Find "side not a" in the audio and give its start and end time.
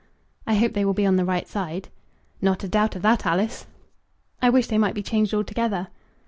1.47-2.67